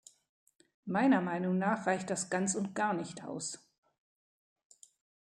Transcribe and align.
Meiner 0.85 1.21
Meinung 1.21 1.59
nach 1.59 1.85
reicht 1.85 2.09
das 2.09 2.31
ganz 2.31 2.55
und 2.55 2.73
gar 2.73 2.95
nicht 2.95 3.23
aus. 3.23 3.59